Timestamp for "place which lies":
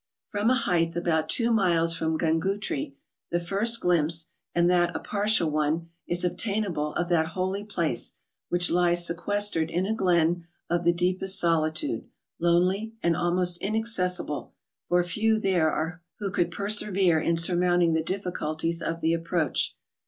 7.63-9.05